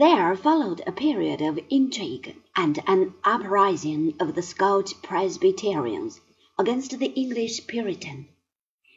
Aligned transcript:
There 0.00 0.34
followed 0.34 0.82
a 0.86 0.92
period 0.92 1.42
of 1.42 1.60
intrigue 1.68 2.34
and 2.56 2.82
an 2.86 3.12
uprising 3.22 4.14
of 4.18 4.34
the 4.34 4.40
Scotch 4.40 4.94
Presbyterians 5.02 6.22
against 6.58 6.98
the 6.98 7.12
English 7.12 7.66
Puritan. 7.66 8.28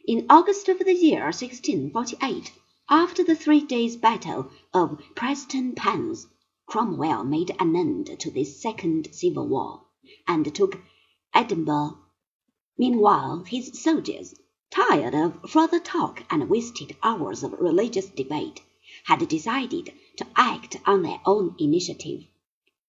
In 0.08 0.26
August 0.30 0.70
of 0.70 0.80
the 0.80 0.94
year 0.94 1.26
1648, 1.26 2.54
after 2.90 3.22
the 3.22 3.36
three 3.36 3.60
days' 3.66 3.98
battle 3.98 4.50
of 4.74 4.98
Preston 5.14 5.74
Prestonpans, 5.74 6.28
Cromwell 6.68 7.26
made 7.26 7.54
an 7.60 7.76
end 7.76 8.18
to 8.22 8.32
this 8.32 8.62
second 8.62 9.10
civil 9.12 9.46
war, 9.46 9.82
and 10.26 10.56
took 10.56 10.80
Edinburgh. 11.34 11.98
Meanwhile 12.78 13.44
his 13.50 13.78
soldiers, 13.84 14.36
tired 14.72 15.16
of 15.16 15.50
further 15.50 15.82
talk 15.82 16.24
and 16.30 16.50
wasted 16.50 16.96
hours 17.04 17.44
of 17.44 17.52
religious 17.60 18.08
debate, 18.08 18.62
had 19.04 19.28
decided 19.28 19.92
to 20.18 20.26
act 20.36 20.78
on 20.86 21.04
their 21.04 21.20
own 21.26 21.56
initiative. 21.60 22.24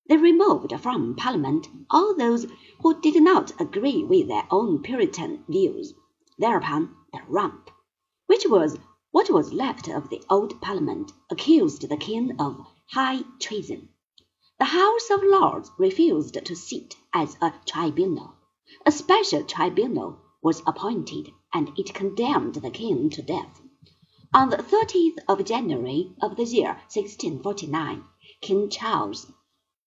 They 0.08 0.16
removed 0.16 0.72
from 0.80 1.16
Parliament 1.16 1.66
all 1.90 2.14
those 2.14 2.46
who 2.80 3.00
did 3.00 3.22
not 3.22 3.58
agree 3.60 4.04
with 4.04 4.28
their 4.28 4.46
own 4.50 4.82
Puritan 4.82 5.44
views. 5.48 5.94
Thereupon 6.38 6.94
the 7.12 7.20
Rump, 7.26 7.70
which 8.26 8.46
was 8.46 8.78
what 9.10 9.30
was 9.30 9.52
left 9.52 9.88
of 9.88 10.10
the 10.10 10.22
old 10.28 10.60
Parliament, 10.60 11.12
accused 11.30 11.88
the 11.88 11.96
King 11.96 12.36
of 12.38 12.66
high 12.90 13.22
treason. 13.40 13.88
The 14.58 14.66
House 14.66 15.10
of 15.10 15.22
Lords 15.22 15.70
refused 15.78 16.34
to 16.44 16.54
sit 16.54 16.96
as 17.12 17.36
a 17.40 17.52
tribunal. 17.66 18.34
A 18.86 18.92
special 18.92 19.42
tribunal 19.42 20.18
was 20.42 20.62
appointed, 20.66 21.30
and 21.52 21.72
it 21.78 21.94
condemned 21.94 22.56
the 22.56 22.70
King 22.70 23.10
to 23.10 23.22
death. 23.22 23.62
On 24.36 24.50
the 24.50 24.56
30th 24.56 25.18
of 25.28 25.44
January 25.44 26.12
of 26.20 26.34
the 26.34 26.42
year 26.42 26.70
1649, 26.92 28.04
King 28.40 28.68
Charles 28.68 29.30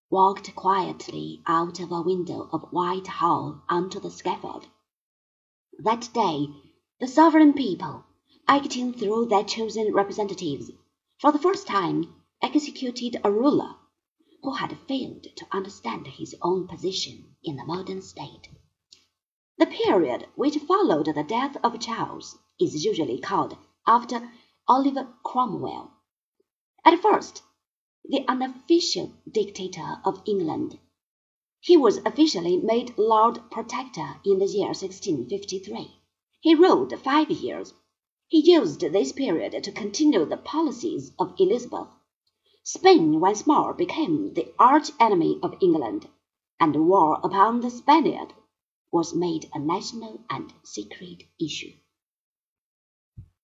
walked 0.09 0.55
quietly 0.55 1.41
out 1.45 1.81
of 1.81 1.91
a 1.91 2.01
window 2.01 2.47
of 2.53 2.71
Whitehall 2.71 3.61
onto 3.67 3.99
the 3.99 4.09
scaffold. 4.09 4.67
That 5.79 6.07
day 6.13 6.47
the 7.01 7.09
sovereign 7.09 7.51
people, 7.51 8.05
acting 8.47 8.93
through 8.93 9.25
their 9.25 9.43
chosen 9.43 9.93
representatives, 9.93 10.71
for 11.19 11.33
the 11.33 11.39
first 11.39 11.67
time 11.67 12.15
executed 12.41 13.19
a 13.25 13.29
ruler 13.29 13.75
who 14.43 14.53
had 14.53 14.79
failed 14.87 15.23
to 15.23 15.47
understand 15.51 16.07
his 16.07 16.33
own 16.41 16.69
position 16.69 17.35
in 17.43 17.57
the 17.57 17.65
modern 17.65 18.01
state. 18.01 18.47
The 19.57 19.65
period 19.65 20.29
which 20.35 20.57
followed 20.59 21.07
the 21.07 21.23
death 21.23 21.57
of 21.61 21.81
Charles 21.81 22.37
is 22.61 22.85
usually 22.85 23.19
called 23.19 23.57
after 23.87 24.29
Oliver 24.67 25.13
Cromwell. 25.23 25.91
At 26.83 27.01
first, 27.01 27.41
the 28.03 28.25
unofficial 28.27 29.13
dictator 29.31 30.01
of 30.03 30.21
England, 30.25 30.77
he 31.61 31.75
was 31.75 31.97
officially 32.05 32.57
made 32.57 32.97
Lord 32.97 33.49
Protector 33.49 34.21
in 34.23 34.39
the 34.39 34.45
year 34.45 34.67
1653. 34.67 35.99
He 36.39 36.53
ruled 36.53 36.97
five 36.99 37.31
years. 37.31 37.73
He 38.27 38.51
used 38.51 38.81
this 38.81 39.11
period 39.11 39.63
to 39.63 39.71
continue 39.71 40.23
the 40.25 40.37
policies 40.37 41.13
of 41.17 41.33
Elizabeth. 41.39 41.87
Spain 42.63 43.19
once 43.19 43.47
more 43.47 43.73
became 43.73 44.33
the 44.33 44.53
arch 44.59 44.91
enemy 44.99 45.39
of 45.41 45.55
England, 45.61 46.07
and 46.59 46.87
war 46.87 47.19
upon 47.23 47.61
the 47.61 47.69
Spaniard 47.69 48.33
was 48.91 49.15
made 49.15 49.49
a 49.53 49.59
national 49.59 50.21
and 50.29 50.53
secret 50.63 51.23
issue. 51.39 51.73